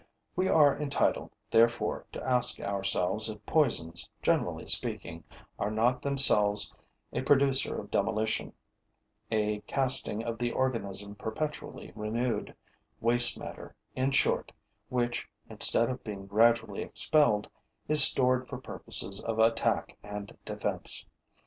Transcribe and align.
We 0.35 0.47
are 0.47 0.75
entitled, 0.75 1.29
therefore, 1.51 2.07
to 2.13 2.23
ask 2.27 2.59
ourselves 2.59 3.29
if 3.29 3.45
poisons, 3.45 4.09
generally 4.23 4.65
speaking, 4.65 5.23
are 5.59 5.69
not 5.69 6.01
themselves 6.01 6.73
a 7.13 7.21
produce 7.21 7.67
of 7.67 7.91
demolition, 7.91 8.53
a 9.29 9.59
casting 9.67 10.23
of 10.23 10.39
the 10.39 10.53
organism 10.53 11.13
perpetually 11.13 11.91
renewed, 11.95 12.55
waste 12.99 13.37
matter, 13.37 13.75
in 13.95 14.09
short, 14.09 14.51
which, 14.89 15.29
instead 15.51 15.87
of 15.91 16.03
being 16.03 16.25
gradually 16.25 16.81
expelled, 16.81 17.47
is 17.87 18.03
stored 18.03 18.47
for 18.47 18.57
purposes 18.57 19.23
of 19.23 19.37
attack 19.37 19.97
and 20.01 20.35
defense. 20.45 21.05